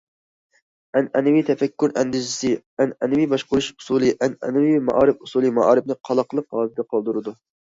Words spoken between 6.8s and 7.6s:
قالدۇرىدۇ.